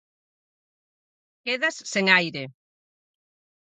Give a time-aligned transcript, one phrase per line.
[1.45, 2.45] Quedas sen aire.